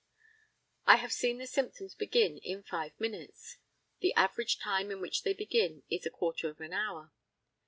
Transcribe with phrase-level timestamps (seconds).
[0.87, 3.57] I have seen the symptoms begin in five minutes.
[3.99, 7.11] The average time in which they begin is a quarter of an hour.